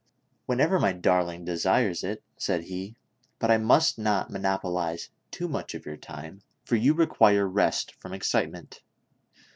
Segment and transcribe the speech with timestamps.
[0.47, 2.95] "Whenever my darling desires it," said he;
[3.37, 7.93] "but I must not monopolize too much of your time, for you re quire rest
[7.99, 8.81] from excitement."